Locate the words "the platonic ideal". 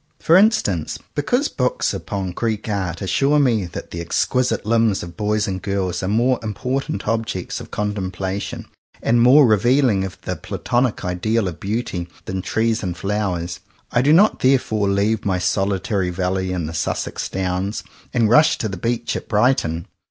10.21-11.47